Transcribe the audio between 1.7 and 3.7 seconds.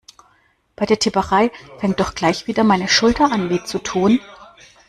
fängt doch gleich wieder meine Schulter an weh